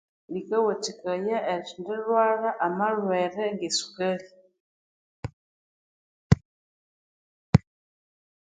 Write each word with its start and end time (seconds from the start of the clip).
Likawathikaya 0.33 1.37
erithendilhwalha 1.51 2.49
amalhwere 2.65 3.43
nge 3.53 3.69
sukali 3.77 4.29